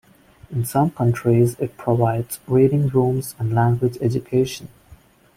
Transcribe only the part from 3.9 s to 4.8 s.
education.